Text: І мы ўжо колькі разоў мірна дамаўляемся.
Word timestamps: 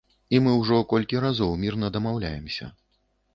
І 0.35 0.37
мы 0.45 0.53
ўжо 0.61 0.79
колькі 0.93 1.21
разоў 1.25 1.53
мірна 1.65 1.91
дамаўляемся. 1.99 2.73